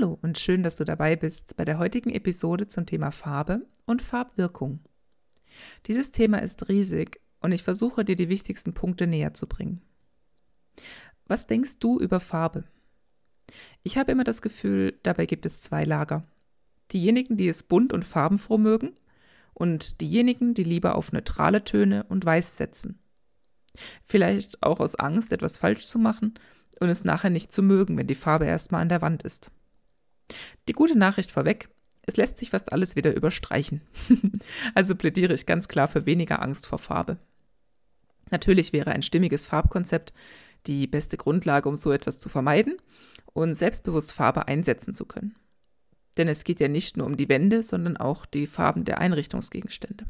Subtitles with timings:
[0.00, 4.00] Hallo und schön, dass du dabei bist bei der heutigen Episode zum Thema Farbe und
[4.00, 4.80] Farbwirkung.
[5.86, 9.82] Dieses Thema ist riesig und ich versuche dir die wichtigsten Punkte näher zu bringen.
[11.26, 12.64] Was denkst du über Farbe?
[13.82, 16.26] Ich habe immer das Gefühl, dabei gibt es zwei Lager.
[16.92, 18.96] Diejenigen, die es bunt und farbenfroh mögen
[19.52, 22.98] und diejenigen, die lieber auf neutrale Töne und Weiß setzen.
[24.02, 26.38] Vielleicht auch aus Angst, etwas falsch zu machen
[26.78, 29.50] und es nachher nicht zu mögen, wenn die Farbe erstmal an der Wand ist.
[30.70, 31.68] Die gute Nachricht vorweg,
[32.02, 33.80] es lässt sich fast alles wieder überstreichen.
[34.76, 37.18] also plädiere ich ganz klar für weniger Angst vor Farbe.
[38.30, 40.12] Natürlich wäre ein stimmiges Farbkonzept
[40.68, 42.76] die beste Grundlage, um so etwas zu vermeiden
[43.32, 45.34] und selbstbewusst Farbe einsetzen zu können.
[46.16, 50.04] Denn es geht ja nicht nur um die Wände, sondern auch die Farben der Einrichtungsgegenstände.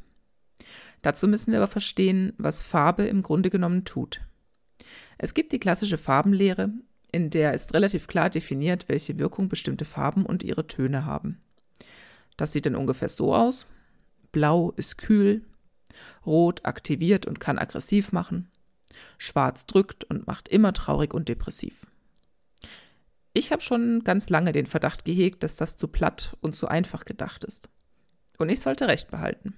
[1.00, 4.20] Dazu müssen wir aber verstehen, was Farbe im Grunde genommen tut.
[5.16, 6.68] Es gibt die klassische Farbenlehre,
[7.12, 11.40] in der ist relativ klar definiert, welche Wirkung bestimmte Farben und ihre Töne haben.
[12.36, 13.66] Das sieht dann ungefähr so aus.
[14.32, 15.42] Blau ist kühl,
[16.24, 18.48] Rot aktiviert und kann aggressiv machen,
[19.18, 21.86] Schwarz drückt und macht immer traurig und depressiv.
[23.32, 27.04] Ich habe schon ganz lange den Verdacht gehegt, dass das zu platt und zu einfach
[27.04, 27.68] gedacht ist.
[28.38, 29.54] Und ich sollte recht behalten.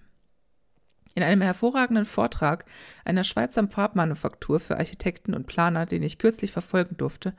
[1.15, 2.65] In einem hervorragenden Vortrag
[3.05, 7.35] einer Schweizer Farbmanufaktur für Architekten und Planer, den ich kürzlich verfolgen durfte,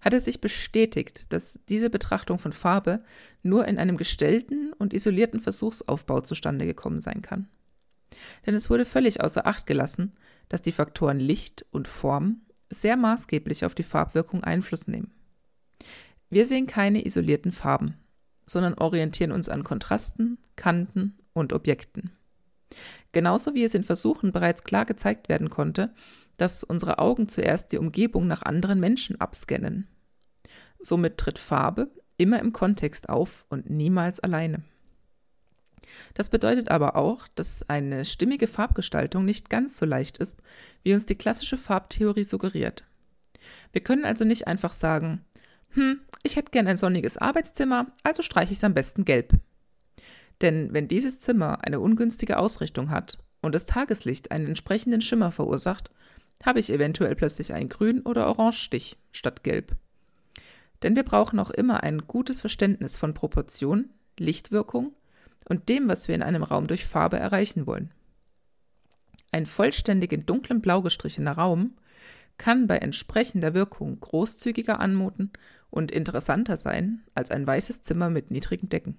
[0.00, 3.04] hat es sich bestätigt, dass diese Betrachtung von Farbe
[3.42, 7.48] nur in einem gestellten und isolierten Versuchsaufbau zustande gekommen sein kann.
[8.44, 10.12] Denn es wurde völlig außer Acht gelassen,
[10.48, 15.12] dass die Faktoren Licht und Form sehr maßgeblich auf die Farbwirkung Einfluss nehmen.
[16.28, 17.96] Wir sehen keine isolierten Farben,
[18.46, 22.10] sondern orientieren uns an Kontrasten, Kanten und Objekten.
[23.12, 25.94] Genauso wie es in Versuchen bereits klar gezeigt werden konnte,
[26.36, 29.86] dass unsere Augen zuerst die Umgebung nach anderen Menschen abscannen.
[30.80, 34.62] Somit tritt Farbe immer im Kontext auf und niemals alleine.
[36.14, 40.38] Das bedeutet aber auch, dass eine stimmige Farbgestaltung nicht ganz so leicht ist,
[40.82, 42.84] wie uns die klassische Farbtheorie suggeriert.
[43.72, 45.24] Wir können also nicht einfach sagen,
[45.70, 49.32] hm, ich hätte gern ein sonniges Arbeitszimmer, also streiche ich es am besten gelb.
[50.42, 55.90] Denn wenn dieses Zimmer eine ungünstige Ausrichtung hat und das Tageslicht einen entsprechenden Schimmer verursacht,
[56.42, 59.76] habe ich eventuell plötzlich einen grün- oder Orangestich statt gelb.
[60.82, 64.92] Denn wir brauchen auch immer ein gutes Verständnis von Proportion, Lichtwirkung
[65.48, 67.92] und dem, was wir in einem Raum durch Farbe erreichen wollen.
[69.30, 71.76] Ein vollständig in dunklem Blau gestrichener Raum
[72.36, 75.30] kann bei entsprechender Wirkung großzügiger anmuten
[75.70, 78.96] und interessanter sein als ein weißes Zimmer mit niedrigen Decken.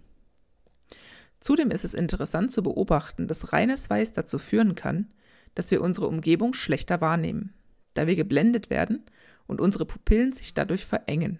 [1.44, 5.12] Zudem ist es interessant zu beobachten, dass reines Weiß dazu führen kann,
[5.56, 7.54] dass wir unsere Umgebung schlechter wahrnehmen,
[7.96, 9.04] da wir geblendet werden
[9.46, 11.40] und unsere Pupillen sich dadurch verengen,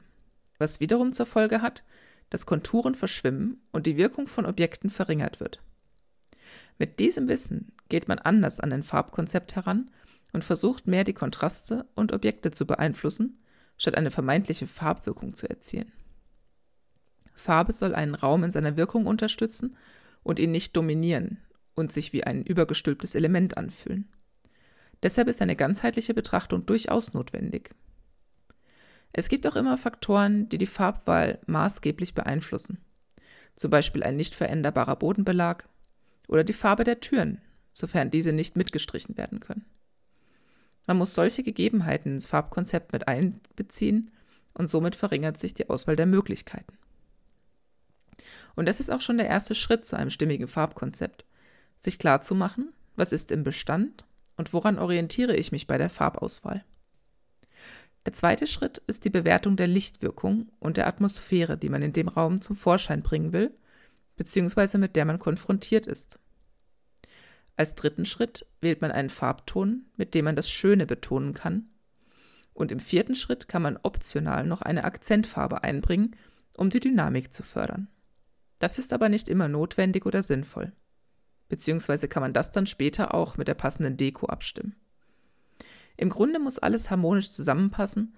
[0.58, 1.86] was wiederum zur Folge hat,
[2.30, 5.62] dass Konturen verschwimmen und die Wirkung von Objekten verringert wird.
[6.78, 9.90] Mit diesem Wissen geht man anders an ein Farbkonzept heran
[10.34, 13.42] und versucht mehr die Kontraste und Objekte zu beeinflussen,
[13.78, 15.94] statt eine vermeintliche Farbwirkung zu erzielen.
[17.34, 19.76] Farbe soll einen Raum in seiner Wirkung unterstützen
[20.24, 21.38] und ihn nicht dominieren
[21.76, 24.08] und sich wie ein übergestülptes Element anfühlen.
[25.02, 27.76] Deshalb ist eine ganzheitliche Betrachtung durchaus notwendig.
[29.12, 32.80] Es gibt auch immer Faktoren, die die Farbwahl maßgeblich beeinflussen.
[33.56, 35.68] Zum Beispiel ein nicht veränderbarer Bodenbelag
[36.28, 37.40] oder die Farbe der Türen,
[37.72, 39.66] sofern diese nicht mitgestrichen werden können.
[40.88, 44.12] Man muss solche Gegebenheiten ins Farbkonzept mit einbeziehen
[44.54, 46.78] und somit verringert sich die Auswahl der Möglichkeiten.
[48.56, 51.26] Und das ist auch schon der erste Schritt zu einem stimmigen Farbkonzept.
[51.80, 54.06] Sich klarzumachen, was ist im Bestand
[54.38, 56.64] und woran orientiere ich mich bei der Farbauswahl.
[58.06, 62.10] Der zweite Schritt ist die Bewertung der Lichtwirkung und der Atmosphäre, die man in dem
[62.10, 63.52] Raum zum Vorschein bringen will,
[64.18, 66.20] beziehungsweise mit der man konfrontiert ist.
[67.56, 71.70] Als dritten Schritt wählt man einen Farbton, mit dem man das Schöne betonen kann.
[72.54, 76.16] Und im vierten Schritt kann man optional noch eine Akzentfarbe einbringen,
[76.58, 77.88] um die Dynamik zu fördern.
[78.64, 80.72] Das ist aber nicht immer notwendig oder sinnvoll.
[81.50, 84.78] Beziehungsweise kann man das dann später auch mit der passenden Deko abstimmen.
[85.98, 88.16] Im Grunde muss alles harmonisch zusammenpassen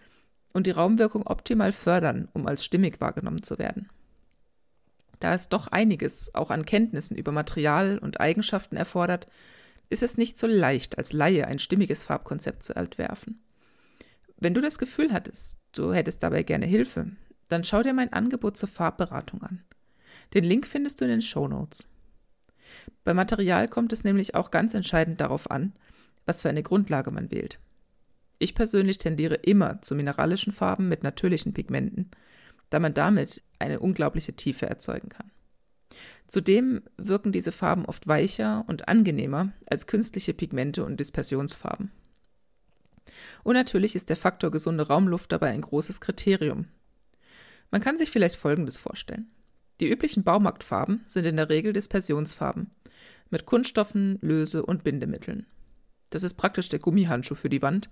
[0.54, 3.90] und die Raumwirkung optimal fördern, um als stimmig wahrgenommen zu werden.
[5.20, 9.26] Da es doch einiges auch an Kenntnissen über Material und Eigenschaften erfordert,
[9.90, 13.42] ist es nicht so leicht, als Laie ein stimmiges Farbkonzept zu entwerfen.
[14.38, 17.08] Wenn du das Gefühl hattest, du hättest dabei gerne Hilfe,
[17.48, 19.64] dann schau dir mein Angebot zur Farbberatung an.
[20.34, 21.90] Den Link findest du in den Show Notes.
[23.04, 25.74] Beim Material kommt es nämlich auch ganz entscheidend darauf an,
[26.26, 27.60] was für eine Grundlage man wählt.
[28.40, 32.12] Ich persönlich tendiere immer zu mineralischen Farben mit natürlichen Pigmenten,
[32.70, 35.32] da man damit eine unglaubliche Tiefe erzeugen kann.
[36.28, 41.92] Zudem wirken diese Farben oft weicher und angenehmer als künstliche Pigmente und Dispersionsfarben.
[43.44, 46.68] Und natürlich ist der Faktor gesunde Raumluft dabei ein großes Kriterium.
[47.72, 49.30] Man kann sich vielleicht Folgendes vorstellen.
[49.80, 52.72] Die üblichen Baumarktfarben sind in der Regel Dispersionsfarben
[53.30, 55.46] mit Kunststoffen, Löse- und Bindemitteln.
[56.12, 57.90] Das ist praktisch der Gummihandschuh für die Wand,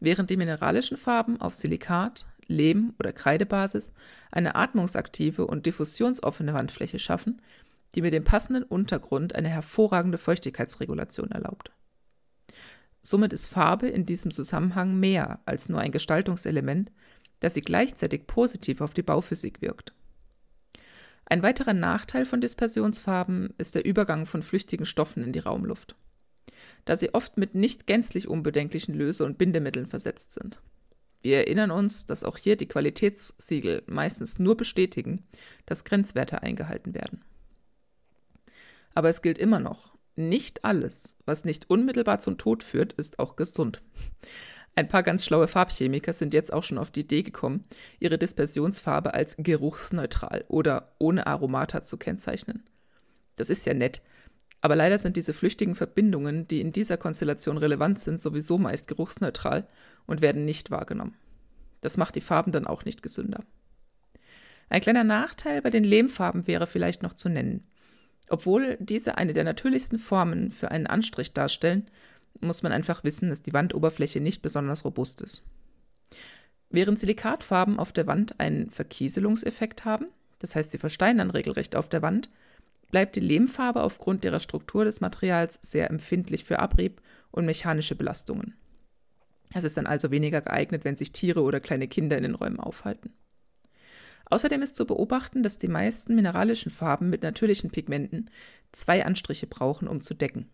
[0.00, 3.92] während die mineralischen Farben auf Silikat, Lehm- oder Kreidebasis
[4.30, 7.40] eine atmungsaktive und diffusionsoffene Wandfläche schaffen,
[7.94, 11.72] die mit dem passenden Untergrund eine hervorragende Feuchtigkeitsregulation erlaubt.
[13.00, 16.90] Somit ist Farbe in diesem Zusammenhang mehr als nur ein Gestaltungselement,
[17.40, 19.94] das sie gleichzeitig positiv auf die Bauphysik wirkt.
[21.28, 25.96] Ein weiterer Nachteil von Dispersionsfarben ist der Übergang von flüchtigen Stoffen in die Raumluft,
[26.84, 30.60] da sie oft mit nicht gänzlich unbedenklichen Löse- und Bindemitteln versetzt sind.
[31.22, 35.24] Wir erinnern uns, dass auch hier die Qualitätssiegel meistens nur bestätigen,
[35.66, 37.24] dass Grenzwerte eingehalten werden.
[38.94, 43.34] Aber es gilt immer noch, nicht alles, was nicht unmittelbar zum Tod führt, ist auch
[43.34, 43.82] gesund.
[44.76, 47.64] Ein paar ganz schlaue Farbchemiker sind jetzt auch schon auf die Idee gekommen,
[47.98, 52.62] ihre Dispersionsfarbe als geruchsneutral oder ohne Aromata zu kennzeichnen.
[53.36, 54.02] Das ist ja nett,
[54.60, 59.66] aber leider sind diese flüchtigen Verbindungen, die in dieser Konstellation relevant sind, sowieso meist geruchsneutral
[60.06, 61.16] und werden nicht wahrgenommen.
[61.80, 63.44] Das macht die Farben dann auch nicht gesünder.
[64.68, 67.66] Ein kleiner Nachteil bei den Lehmfarben wäre vielleicht noch zu nennen.
[68.28, 71.88] Obwohl diese eine der natürlichsten Formen für einen Anstrich darstellen,
[72.40, 75.42] muss man einfach wissen, dass die Wandoberfläche nicht besonders robust ist.
[76.70, 80.06] Während Silikatfarben auf der Wand einen Verkieselungseffekt haben,
[80.38, 82.28] das heißt, sie versteinern regelrecht auf der Wand,
[82.90, 87.00] bleibt die Lehmfarbe aufgrund ihrer Struktur des Materials sehr empfindlich für Abrieb
[87.30, 88.54] und mechanische Belastungen.
[89.54, 92.60] Es ist dann also weniger geeignet, wenn sich Tiere oder kleine Kinder in den Räumen
[92.60, 93.12] aufhalten.
[94.28, 98.28] Außerdem ist zu beobachten, dass die meisten mineralischen Farben mit natürlichen Pigmenten
[98.72, 100.50] zwei Anstriche brauchen, um zu decken.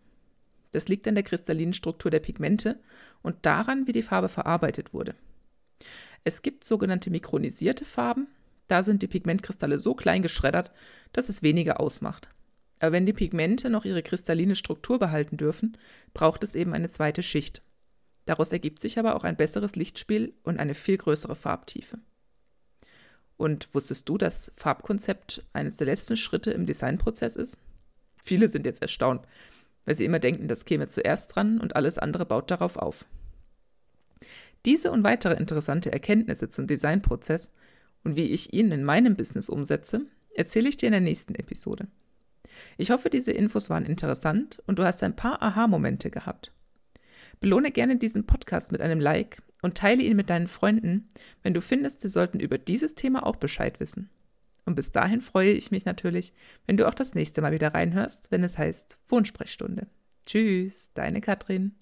[0.73, 2.81] Das liegt an der kristallinen Struktur der Pigmente
[3.23, 5.15] und daran, wie die Farbe verarbeitet wurde.
[6.25, 8.27] Es gibt sogenannte mikronisierte Farben,
[8.69, 10.73] da sind die Pigmentkristalle so klein geschreddert,
[11.13, 12.29] dass es weniger ausmacht.
[12.81, 15.77] Aber wenn die Pigmente noch ihre kristalline Struktur behalten dürfen,
[16.15, 17.63] braucht es eben eine zweite Schicht.
[18.25, 21.99] Daraus ergibt sich aber auch ein besseres Lichtspiel und eine viel größere Farbtiefe.
[23.37, 27.59] Und wusstest du, dass Farbkonzept eines der letzten Schritte im Designprozess ist?
[28.23, 29.27] Viele sind jetzt erstaunt,
[29.85, 33.05] weil sie immer denken, das käme zuerst dran und alles andere baut darauf auf.
[34.65, 37.53] Diese und weitere interessante Erkenntnisse zum Designprozess
[38.05, 40.03] und wie ich ihn in meinem Business umsetze,
[40.35, 41.89] erzähle ich dir in der nächsten Episode.
[42.77, 46.53] Ich hoffe, diese Infos waren interessant und du hast ein paar Aha-Momente gehabt.
[47.41, 51.09] Belohne gerne diesen Podcast mit einem Like und teile ihn mit deinen Freunden,
[51.43, 54.11] wenn du findest, sie sollten über dieses Thema auch Bescheid wissen.
[54.65, 56.33] Und bis dahin freue ich mich natürlich,
[56.67, 59.89] wenn du auch das nächste Mal wieder reinhörst, wenn es heißt Wohnsprechstunde.
[60.25, 61.75] Tschüss, deine Katrin.